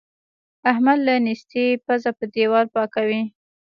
احمد 0.71 0.99
له 1.07 1.15
نېستۍ 1.25 1.67
پزه 1.85 2.11
په 2.17 2.25
دېوال 2.33 2.65
پاکوي. 2.75 3.21